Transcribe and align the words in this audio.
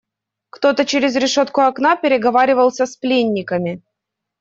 Кто-то 0.49 0.83
через 0.83 1.15
решетку 1.15 1.61
окна 1.61 1.95
переговаривался 1.95 2.87
с 2.87 2.95
пленниками. 2.97 3.83